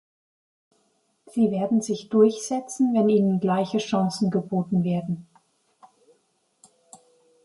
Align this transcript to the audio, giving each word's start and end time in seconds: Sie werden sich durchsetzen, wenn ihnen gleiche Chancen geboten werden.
Sie 1.27 1.51
werden 1.51 1.83
sich 1.83 2.09
durchsetzen, 2.09 2.95
wenn 2.95 3.07
ihnen 3.07 3.39
gleiche 3.39 3.77
Chancen 3.77 4.31
geboten 4.31 4.83
werden. 4.83 5.27